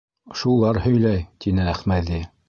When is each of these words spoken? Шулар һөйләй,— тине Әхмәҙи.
Шулар 0.39 0.79
һөйләй,— 0.85 1.21
тине 1.45 1.67
Әхмәҙи. 1.75 2.19